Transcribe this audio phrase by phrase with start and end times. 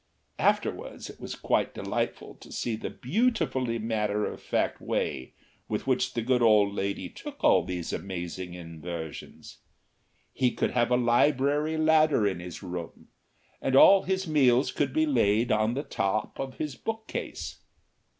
[0.39, 5.35] (Afterwards it was quite delightful to see the beautifully matter of fact way
[5.69, 9.59] with which the good lady took all these amazing inversions.)
[10.33, 13.09] He could have a library ladder in his room,
[13.61, 17.59] and all his meals could be laid on the top of his bookcase.